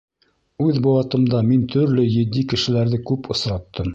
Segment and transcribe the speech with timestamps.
[0.67, 3.89] Үҙ быуатымда мин төрлө етди кешеләрҙе күп осраттым.